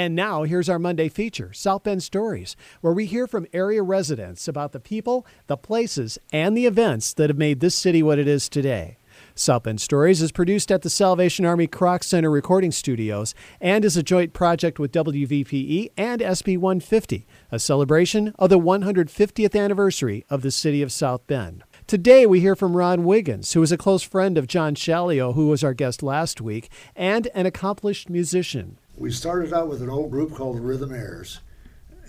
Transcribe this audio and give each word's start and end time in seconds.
And 0.00 0.16
now 0.16 0.44
here's 0.44 0.70
our 0.70 0.78
Monday 0.78 1.10
feature, 1.10 1.52
South 1.52 1.82
Bend 1.82 2.02
Stories, 2.02 2.56
where 2.80 2.94
we 2.94 3.04
hear 3.04 3.26
from 3.26 3.46
area 3.52 3.82
residents 3.82 4.48
about 4.48 4.72
the 4.72 4.80
people, 4.80 5.26
the 5.46 5.58
places, 5.58 6.18
and 6.32 6.56
the 6.56 6.64
events 6.64 7.12
that 7.12 7.28
have 7.28 7.36
made 7.36 7.60
this 7.60 7.74
city 7.74 8.02
what 8.02 8.18
it 8.18 8.26
is 8.26 8.48
today. 8.48 8.96
South 9.34 9.64
Bend 9.64 9.78
Stories 9.78 10.22
is 10.22 10.32
produced 10.32 10.72
at 10.72 10.80
the 10.80 10.88
Salvation 10.88 11.44
Army 11.44 11.66
Kroc 11.66 12.02
Center 12.02 12.30
Recording 12.30 12.72
Studios 12.72 13.34
and 13.60 13.84
is 13.84 13.94
a 13.94 14.02
joint 14.02 14.32
project 14.32 14.78
with 14.78 14.90
WVPE 14.90 15.90
and 15.98 16.22
SB 16.22 16.56
150, 16.56 17.26
a 17.52 17.58
celebration 17.58 18.32
of 18.38 18.48
the 18.48 18.58
150th 18.58 19.54
anniversary 19.54 20.24
of 20.30 20.40
the 20.40 20.50
city 20.50 20.80
of 20.80 20.90
South 20.90 21.26
Bend. 21.26 21.62
Today, 21.86 22.24
we 22.24 22.40
hear 22.40 22.56
from 22.56 22.74
Ron 22.74 23.04
Wiggins, 23.04 23.52
who 23.52 23.62
is 23.62 23.70
a 23.70 23.76
close 23.76 24.02
friend 24.02 24.38
of 24.38 24.46
John 24.46 24.74
Shalio, 24.74 25.34
who 25.34 25.48
was 25.48 25.62
our 25.62 25.74
guest 25.74 26.02
last 26.02 26.40
week, 26.40 26.70
and 26.96 27.28
an 27.34 27.44
accomplished 27.44 28.08
musician. 28.08 28.78
We 29.00 29.10
started 29.10 29.54
out 29.54 29.66
with 29.68 29.80
an 29.80 29.88
old 29.88 30.10
group 30.10 30.34
called 30.34 30.58
the 30.58 30.60
Rhythmaires, 30.60 31.38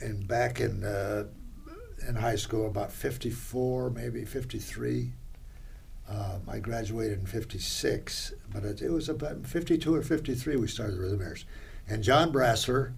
and 0.01 0.27
back 0.27 0.59
in 0.59 0.83
uh, 0.83 1.23
in 2.05 2.15
high 2.15 2.35
school, 2.35 2.67
about 2.67 2.91
'54, 2.91 3.91
maybe 3.91 4.25
'53. 4.25 5.13
Um, 6.09 6.41
I 6.49 6.59
graduated 6.59 7.19
in 7.19 7.25
'56, 7.25 8.33
but 8.51 8.65
it, 8.65 8.81
it, 8.81 8.89
was 8.89 9.07
about 9.07 9.47
'52 9.47 9.95
or 9.95 10.01
'53 10.01 10.57
we 10.57 10.67
started 10.67 10.97
the 10.97 11.01
Rhythmaires, 11.01 11.45
and 11.87 12.03
John 12.03 12.33
Brassler, 12.33 12.91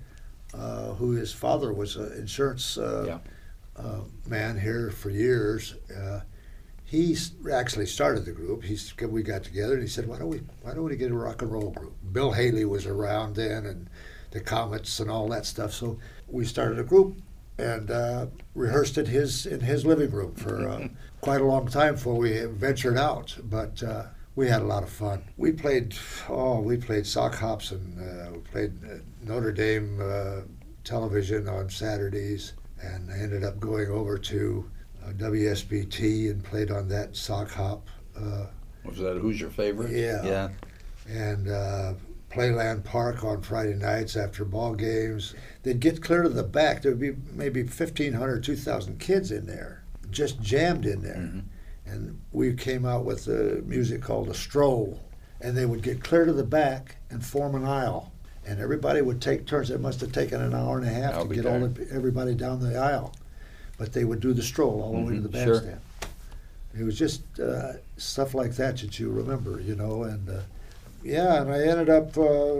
uh, 0.55 0.93
who 0.95 1.11
his 1.11 1.31
father 1.31 1.71
was 1.71 1.95
an 1.95 2.13
insurance 2.13 2.79
uh, 2.79 3.03
yeah. 3.05 3.19
Uh, 3.75 4.01
man 4.27 4.59
here 4.59 4.89
for 4.89 5.11
years 5.11 5.75
uh, 5.95 6.21
he 6.93 7.17
actually 7.51 7.87
started 7.87 8.23
the 8.23 8.31
group. 8.31 8.63
He's 8.63 8.93
we 9.01 9.23
got 9.23 9.43
together 9.43 9.73
and 9.73 9.81
he 9.81 9.87
said, 9.87 10.05
"Why 10.05 10.19
don't 10.19 10.29
we 10.29 10.41
why 10.61 10.75
don't 10.75 10.83
we 10.83 10.95
get 10.95 11.09
a 11.09 11.15
rock 11.15 11.41
and 11.41 11.51
roll 11.51 11.71
group?" 11.71 11.95
Bill 12.11 12.31
Haley 12.31 12.65
was 12.65 12.85
around 12.85 13.35
then, 13.35 13.65
and 13.65 13.89
the 14.29 14.39
Comets 14.39 14.99
and 14.99 15.09
all 15.09 15.27
that 15.29 15.47
stuff. 15.47 15.73
So 15.73 15.97
we 16.27 16.45
started 16.45 16.77
a 16.77 16.83
group 16.83 17.17
and 17.57 17.89
uh, 17.89 18.27
rehearsed 18.53 18.99
it 18.99 19.07
his 19.07 19.47
in 19.47 19.61
his 19.61 19.87
living 19.87 20.11
room 20.11 20.35
for 20.35 20.69
uh, 20.69 20.87
quite 21.21 21.41
a 21.41 21.45
long 21.45 21.67
time 21.67 21.95
before 21.95 22.15
we 22.15 22.45
ventured 22.45 22.97
out. 22.99 23.35
But 23.43 23.81
uh, 23.81 24.03
we 24.35 24.47
had 24.47 24.61
a 24.61 24.65
lot 24.65 24.83
of 24.83 24.89
fun. 24.91 25.23
We 25.35 25.51
played 25.51 25.95
oh 26.29 26.59
we 26.59 26.77
played 26.77 27.07
sock 27.07 27.33
hops 27.33 27.71
and 27.71 27.99
uh, 27.99 28.33
we 28.33 28.37
played 28.37 28.73
uh, 28.85 28.97
Notre 29.23 29.51
Dame 29.51 29.99
uh, 29.99 30.41
television 30.83 31.47
on 31.47 31.71
Saturdays, 31.71 32.53
and 32.79 33.09
I 33.11 33.17
ended 33.17 33.43
up 33.43 33.59
going 33.59 33.89
over 33.89 34.19
to 34.19 34.69
WSBT 35.11 36.31
and 36.31 36.43
played 36.43 36.71
on 36.71 36.87
that 36.89 37.15
sock 37.15 37.51
hop. 37.51 37.87
Uh, 38.17 38.45
was 38.85 38.97
that 38.99 39.17
who's 39.17 39.39
your 39.39 39.49
favorite? 39.49 39.91
Yeah. 39.91 40.23
Yeah. 40.23 40.49
And 41.07 41.49
uh, 41.49 41.93
Playland 42.29 42.83
Park 42.83 43.23
on 43.23 43.41
Friday 43.41 43.75
nights 43.75 44.15
after 44.15 44.43
ball 44.45 44.73
games. 44.73 45.35
They'd 45.63 45.79
get 45.79 46.01
clear 46.01 46.23
to 46.23 46.29
the 46.29 46.43
back. 46.43 46.81
There 46.81 46.91
would 46.91 46.99
be 46.99 47.15
maybe 47.33 47.61
1,500, 47.63 48.43
2,000 48.43 48.99
kids 48.99 49.31
in 49.31 49.45
there, 49.45 49.83
just 50.09 50.41
jammed 50.41 50.85
in 50.85 51.01
there. 51.01 51.15
Mm-hmm. 51.15 51.39
And 51.85 52.21
we 52.31 52.53
came 52.53 52.85
out 52.85 53.05
with 53.05 53.27
a 53.27 53.61
music 53.65 54.01
called 54.01 54.29
a 54.29 54.33
stroll. 54.33 54.99
And 55.41 55.57
they 55.57 55.65
would 55.65 55.81
get 55.81 56.01
clear 56.01 56.25
to 56.25 56.31
the 56.31 56.45
back 56.45 56.95
and 57.09 57.23
form 57.23 57.55
an 57.55 57.65
aisle. 57.65 58.13
And 58.45 58.59
everybody 58.59 59.01
would 59.01 59.21
take 59.21 59.45
turns. 59.45 59.69
It 59.69 59.81
must 59.81 59.99
have 60.01 60.13
taken 60.13 60.41
an 60.41 60.53
hour 60.53 60.77
and 60.77 60.87
a 60.87 60.89
half 60.89 61.13
I'll 61.15 61.27
to 61.27 61.35
get 61.35 61.45
all 61.45 61.59
the, 61.59 61.87
everybody 61.91 62.33
down 62.33 62.59
the 62.59 62.77
aisle 62.77 63.13
but 63.77 63.93
they 63.93 64.03
would 64.03 64.19
do 64.19 64.33
the 64.33 64.43
stroll 64.43 64.81
all 64.81 64.93
the 64.93 65.01
way 65.01 65.15
to 65.15 65.21
the 65.21 65.29
mm-hmm. 65.29 65.45
bandstand. 65.45 65.81
Sure. 66.01 66.09
It 66.79 66.83
was 66.83 66.97
just 66.97 67.39
uh, 67.39 67.73
stuff 67.97 68.33
like 68.33 68.55
that 68.55 68.77
that 68.77 68.99
you 68.99 69.11
remember, 69.11 69.59
you 69.59 69.75
know, 69.75 70.03
and 70.03 70.27
uh, 70.29 70.41
yeah, 71.03 71.41
and 71.41 71.51
I 71.51 71.61
ended 71.61 71.89
up 71.89 72.17
uh, 72.17 72.55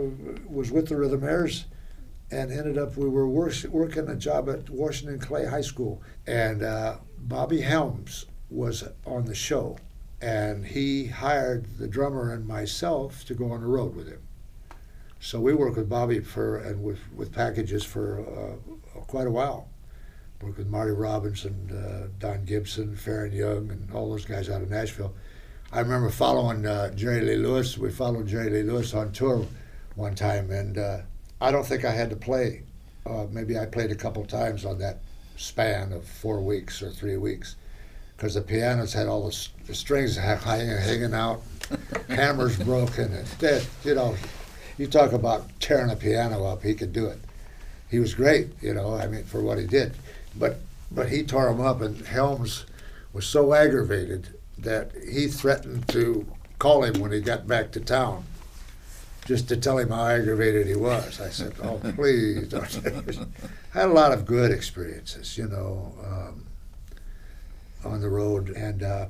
was 0.46 0.70
with 0.70 0.88
the 0.88 0.94
Rhythmaires, 0.94 1.64
and 2.30 2.52
ended 2.52 2.78
up 2.78 2.96
we 2.96 3.08
were 3.08 3.26
work, 3.26 3.54
working 3.70 4.08
a 4.08 4.14
job 4.14 4.48
at 4.48 4.70
Washington 4.70 5.18
Clay 5.18 5.46
High 5.46 5.62
School, 5.62 6.00
and 6.26 6.62
uh, 6.62 6.98
Bobby 7.18 7.62
Helms 7.62 8.26
was 8.50 8.84
on 9.04 9.24
the 9.24 9.34
show, 9.34 9.78
and 10.20 10.66
he 10.66 11.06
hired 11.06 11.78
the 11.78 11.88
drummer 11.88 12.32
and 12.32 12.46
myself 12.46 13.24
to 13.24 13.34
go 13.34 13.50
on 13.50 13.62
the 13.62 13.66
road 13.66 13.96
with 13.96 14.08
him. 14.08 14.20
So 15.18 15.40
we 15.40 15.54
worked 15.54 15.76
with 15.76 15.88
Bobby 15.88 16.20
for 16.20 16.58
and 16.58 16.84
with 16.84 17.00
with 17.16 17.32
packages 17.32 17.82
for 17.82 18.20
uh, 18.20 19.00
quite 19.06 19.26
a 19.26 19.30
while 19.30 19.68
worked 20.44 20.58
with 20.58 20.68
Marty 20.68 20.92
Robinson, 20.92 21.70
uh, 21.70 22.08
Don 22.18 22.44
Gibson, 22.44 22.94
Faron 22.94 23.32
Young, 23.32 23.70
and 23.70 23.90
all 23.92 24.10
those 24.10 24.26
guys 24.26 24.50
out 24.50 24.60
of 24.60 24.70
Nashville. 24.70 25.14
I 25.72 25.80
remember 25.80 26.10
following 26.10 26.66
uh, 26.66 26.90
Jerry 26.90 27.22
Lee 27.22 27.36
Lewis. 27.36 27.78
We 27.78 27.90
followed 27.90 28.28
Jerry 28.28 28.50
Lee 28.50 28.62
Lewis 28.62 28.92
on 28.92 29.10
tour 29.12 29.46
one 29.96 30.14
time, 30.14 30.50
and 30.50 30.76
uh, 30.76 30.98
I 31.40 31.50
don't 31.50 31.64
think 31.66 31.84
I 31.84 31.92
had 31.92 32.10
to 32.10 32.16
play. 32.16 32.62
Uh, 33.06 33.26
maybe 33.30 33.58
I 33.58 33.64
played 33.64 33.90
a 33.90 33.94
couple 33.94 34.24
times 34.26 34.66
on 34.66 34.78
that 34.78 35.00
span 35.36 35.92
of 35.92 36.04
four 36.04 36.40
weeks 36.40 36.82
or 36.82 36.90
three 36.90 37.16
weeks, 37.16 37.56
because 38.16 38.34
the 38.34 38.42
pianos 38.42 38.92
had 38.92 39.06
all 39.06 39.28
the, 39.28 39.48
the 39.66 39.74
strings 39.74 40.16
hanging, 40.16 40.76
hanging 40.76 41.14
out, 41.14 41.42
hammers 42.08 42.58
broken, 42.58 43.12
and 43.12 43.26
that, 43.26 43.66
you 43.82 43.94
know, 43.94 44.14
you 44.76 44.86
talk 44.86 45.12
about 45.12 45.48
tearing 45.58 45.90
a 45.90 45.96
piano 45.96 46.44
up, 46.44 46.62
he 46.62 46.74
could 46.74 46.92
do 46.92 47.06
it. 47.06 47.18
He 47.94 48.00
was 48.00 48.12
great, 48.12 48.48
you 48.60 48.74
know. 48.74 48.96
I 48.96 49.06
mean, 49.06 49.22
for 49.22 49.40
what 49.40 49.56
he 49.56 49.68
did. 49.68 49.92
But 50.34 50.58
but 50.90 51.10
he 51.10 51.22
tore 51.22 51.48
him 51.48 51.60
up, 51.60 51.80
and 51.80 52.04
Helms 52.04 52.66
was 53.12 53.24
so 53.24 53.54
aggravated 53.54 54.36
that 54.58 54.90
he 55.08 55.28
threatened 55.28 55.86
to 55.90 56.26
call 56.58 56.82
him 56.82 57.00
when 57.00 57.12
he 57.12 57.20
got 57.20 57.46
back 57.46 57.70
to 57.70 57.80
town, 57.80 58.24
just 59.26 59.48
to 59.50 59.56
tell 59.56 59.78
him 59.78 59.90
how 59.90 60.06
aggravated 60.06 60.66
he 60.66 60.74
was. 60.74 61.20
I 61.20 61.28
said, 61.28 61.52
"Oh, 61.62 61.78
please 61.94 62.48
don't." 62.48 62.84
I 63.72 63.78
had 63.78 63.90
a 63.90 63.92
lot 63.92 64.10
of 64.10 64.26
good 64.26 64.50
experiences, 64.50 65.38
you 65.38 65.46
know, 65.46 65.94
um, 66.04 66.46
on 67.84 68.00
the 68.00 68.08
road, 68.08 68.48
and 68.48 68.82
uh, 68.82 69.06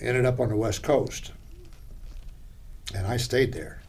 ended 0.00 0.24
up 0.24 0.40
on 0.40 0.48
the 0.48 0.56
West 0.56 0.82
Coast, 0.82 1.32
and 2.94 3.06
I 3.06 3.18
stayed 3.18 3.52
there. 3.52 3.82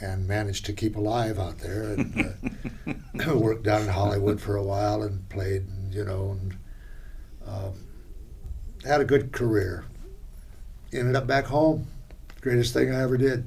And 0.00 0.26
managed 0.26 0.66
to 0.66 0.72
keep 0.72 0.96
alive 0.96 1.38
out 1.38 1.58
there 1.58 1.94
and 1.94 2.34
uh, 3.24 3.34
worked 3.38 3.62
down 3.62 3.82
in 3.82 3.88
Hollywood 3.88 4.40
for 4.40 4.56
a 4.56 4.62
while 4.62 5.02
and 5.02 5.28
played, 5.28 5.62
and, 5.62 5.94
you 5.94 6.04
know, 6.04 6.32
and 6.32 6.56
um, 7.46 7.86
had 8.84 9.00
a 9.00 9.04
good 9.04 9.32
career. 9.32 9.84
Ended 10.92 11.16
up 11.16 11.26
back 11.26 11.44
home. 11.46 11.86
Greatest 12.40 12.74
thing 12.74 12.92
I 12.92 13.02
ever 13.02 13.16
did. 13.16 13.46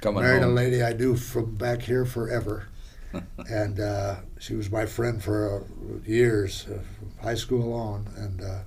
Coming 0.00 0.22
Married 0.22 0.42
home. 0.42 0.52
a 0.52 0.54
lady 0.54 0.82
I 0.82 0.92
knew 0.92 1.16
from 1.16 1.56
back 1.56 1.82
here 1.82 2.04
forever. 2.04 2.68
and 3.50 3.78
uh, 3.78 4.16
she 4.38 4.54
was 4.54 4.70
my 4.70 4.86
friend 4.86 5.22
for 5.22 5.60
uh, 5.60 6.08
years, 6.08 6.66
uh, 6.68 6.78
high 7.22 7.34
school 7.34 7.72
on, 7.72 8.06
and 8.16 8.40
uh, 8.40 8.60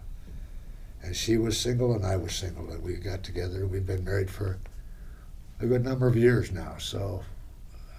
and 1.01 1.15
she 1.15 1.37
was 1.37 1.59
single 1.59 1.93
and 1.93 2.05
I 2.05 2.15
was 2.17 2.33
single, 2.33 2.69
and 2.69 2.83
we 2.83 2.95
got 2.95 3.23
together. 3.23 3.65
We've 3.67 3.85
been 3.85 4.03
married 4.03 4.29
for 4.29 4.59
a 5.59 5.65
good 5.65 5.83
number 5.83 6.07
of 6.07 6.15
years 6.15 6.51
now. 6.51 6.75
So 6.77 7.23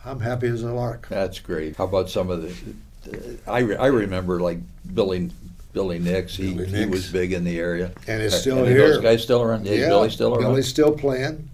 I'm 0.05 0.21
happy 0.21 0.49
as 0.49 0.63
a 0.63 0.73
lark. 0.73 1.09
That's 1.09 1.39
great. 1.39 1.77
How 1.77 1.85
about 1.85 2.11
some 2.11 2.31
of 2.31 2.43
the? 2.43 3.39
I, 3.47 3.61
I 3.75 3.87
remember 3.87 4.41
like 4.41 4.59
Billy 4.95 5.31
Billy 5.73 5.99
Nix. 5.99 6.37
He, 6.37 6.55
Billy 6.55 6.67
Nix. 6.67 6.79
he 6.79 6.87
was 6.87 7.13
big 7.13 7.33
in 7.33 7.45
the 7.45 7.59
area. 7.59 7.93
And 8.07 8.23
is 8.23 8.41
still 8.41 8.65
here. 8.65 8.79
Those 8.79 9.03
guys 9.03 9.23
still 9.23 9.43
around? 9.43 9.67
Yeah, 9.67 9.75
yeah 9.75 9.89
Billy's 9.89 10.15
still 10.15 10.35
around. 10.35 10.43
Billy's 10.43 10.69
still 10.69 10.93
playing. 10.93 11.51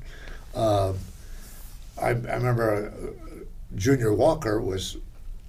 Uh, 0.55 0.93
I, 2.01 2.09
I 2.09 2.13
remember 2.13 2.93
uh, 2.95 3.45
Junior 3.75 4.15
Walker 4.15 4.61
was, 4.61 4.97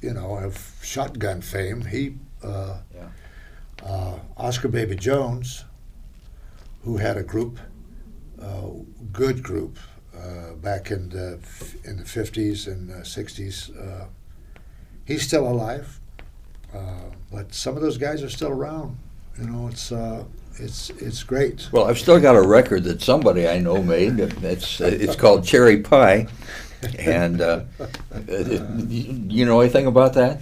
you 0.01 0.13
know, 0.13 0.37
of 0.37 0.75
shotgun 0.81 1.41
fame. 1.41 1.85
He, 1.85 2.15
uh, 2.43 2.77
yeah. 2.95 3.07
Uh, 3.85 4.19
Oscar 4.37 4.69
Baby 4.69 4.95
Jones, 4.95 5.65
who 6.83 6.97
had 6.97 7.17
a 7.17 7.23
group, 7.23 7.59
uh, 8.41 8.69
good 9.11 9.43
group, 9.43 9.77
uh, 10.23 10.53
back 10.53 10.91
in 10.91 11.09
the 11.09 11.39
in 11.83 11.97
the 11.97 12.03
50s 12.03 12.67
and 12.67 12.89
60s. 12.89 13.69
Uh, 13.77 14.05
he's 15.05 15.23
still 15.23 15.47
alive, 15.47 15.99
uh, 16.73 17.09
but 17.31 17.53
some 17.53 17.75
of 17.75 17.81
those 17.81 17.97
guys 17.97 18.23
are 18.23 18.29
still 18.29 18.51
around. 18.51 18.97
You 19.39 19.47
know, 19.47 19.67
it's 19.67 19.91
uh, 19.91 20.23
it's 20.59 20.91
it's 20.91 21.23
great. 21.23 21.67
Well, 21.71 21.85
I've 21.85 21.99
still 21.99 22.19
got 22.19 22.35
a 22.35 22.41
record 22.41 22.83
that 22.85 23.01
somebody 23.01 23.47
I 23.47 23.59
know 23.59 23.81
made. 23.81 24.19
It's 24.19 24.79
it's 24.79 25.15
called 25.15 25.43
Cherry 25.43 25.81
Pie, 25.81 26.27
and 26.99 27.41
it, 27.41 28.69
you 29.29 29.45
know 29.45 29.59
anything 29.59 29.87
about 29.87 30.13
that? 30.13 30.39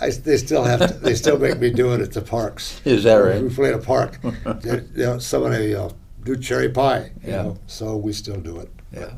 I, 0.00 0.10
they 0.10 0.36
still 0.36 0.64
have 0.64 0.80
to, 0.80 0.94
they 0.94 1.14
still 1.14 1.38
make 1.38 1.58
me 1.58 1.70
do 1.70 1.94
it 1.94 2.00
at 2.00 2.12
the 2.12 2.20
parks. 2.20 2.80
Is 2.84 3.04
that 3.04 3.16
right? 3.16 3.42
We 3.42 3.48
play 3.48 3.70
at 3.70 3.74
a 3.74 3.78
park. 3.78 4.18
you 4.62 4.82
know, 4.94 5.18
somebody 5.18 5.74
uh, 5.74 5.88
do 6.26 6.36
cherry 6.36 6.68
pie. 6.68 7.12
yeah. 7.24 7.42
Know, 7.42 7.58
so 7.66 7.96
we 7.96 8.12
still 8.12 8.36
do 8.40 8.58
it. 8.58 8.70
Yeah. 8.92 9.12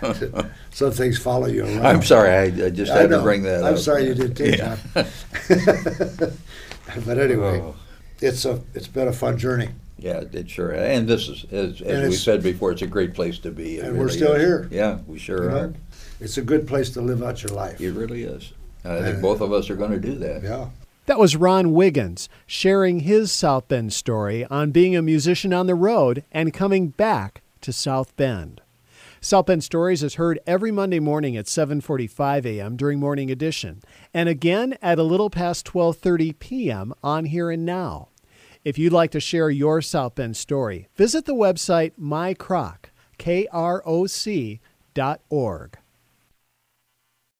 Some 0.70 0.92
things 0.92 1.18
follow 1.18 1.46
you 1.46 1.64
around. 1.64 1.86
I'm 1.86 2.02
sorry, 2.02 2.30
I, 2.30 2.42
I 2.66 2.70
just 2.70 2.92
had 2.92 3.10
to 3.10 3.20
bring 3.22 3.42
that 3.42 3.64
I'm 3.64 3.74
up. 3.74 3.80
sorry 3.80 4.06
you 4.06 4.14
did 4.14 4.36
too, 4.36 4.50
yeah. 4.50 4.76
but 7.04 7.18
anyway, 7.18 7.60
oh. 7.60 7.74
it's 8.20 8.44
a 8.44 8.62
it's 8.74 8.88
been 8.88 9.08
a 9.08 9.12
fun 9.12 9.36
journey. 9.38 9.68
Yeah, 9.98 10.22
it 10.30 10.50
sure. 10.50 10.72
And 10.72 11.08
this 11.08 11.28
is, 11.28 11.44
as, 11.50 11.80
as 11.80 12.08
we 12.08 12.14
said 12.14 12.42
before, 12.42 12.70
it's 12.72 12.82
a 12.82 12.86
great 12.86 13.14
place 13.14 13.38
to 13.40 13.50
be. 13.50 13.78
It 13.78 13.84
And 13.86 13.98
we're 13.98 14.10
still 14.10 14.32
is. 14.34 14.42
here. 14.42 14.68
Yeah, 14.70 14.98
we 15.06 15.18
sure 15.18 15.44
You 15.44 15.50
know? 15.50 15.56
are. 15.56 15.74
It's 16.20 16.36
a 16.36 16.42
good 16.42 16.66
place 16.68 16.90
to 16.90 17.00
live 17.00 17.22
out 17.22 17.42
your 17.42 17.52
life. 17.52 17.80
It 17.80 17.92
really 17.92 18.24
is. 18.24 18.52
I 18.84 18.96
think 19.00 19.06
And- 19.14 19.22
both 19.22 19.40
of 19.40 19.52
us 19.52 19.70
are 19.70 19.76
going 19.76 19.92
to 19.92 19.98
do 19.98 20.14
that. 20.16 20.42
Yeah. 20.42 20.68
That 21.06 21.20
was 21.20 21.36
Ron 21.36 21.72
Wiggins 21.72 22.28
sharing 22.46 23.00
his 23.00 23.30
South 23.30 23.68
Bend 23.68 23.92
story 23.92 24.44
on 24.46 24.72
being 24.72 24.96
a 24.96 25.02
musician 25.02 25.52
on 25.52 25.68
the 25.68 25.76
road 25.76 26.24
and 26.32 26.52
coming 26.52 26.88
back 26.88 27.42
to 27.60 27.72
South 27.72 28.16
Bend. 28.16 28.60
South 29.20 29.46
Bend 29.46 29.62
Stories 29.62 30.02
is 30.02 30.16
heard 30.16 30.40
every 30.48 30.72
Monday 30.72 30.98
morning 30.98 31.36
at 31.36 31.46
7:45 31.46 32.44
a.m. 32.44 32.76
during 32.76 32.98
Morning 32.98 33.30
Edition, 33.30 33.82
and 34.12 34.28
again 34.28 34.76
at 34.82 34.98
a 34.98 35.04
little 35.04 35.30
past 35.30 35.64
12:30 35.64 36.40
p.m. 36.40 36.92
on 37.04 37.26
Here 37.26 37.52
and 37.52 37.64
Now. 37.64 38.08
If 38.64 38.76
you'd 38.76 38.92
like 38.92 39.12
to 39.12 39.20
share 39.20 39.48
your 39.48 39.80
South 39.82 40.16
Bend 40.16 40.36
story, 40.36 40.88
visit 40.96 41.24
the 41.24 41.36
website 41.36 41.92
mycroc, 41.96 42.86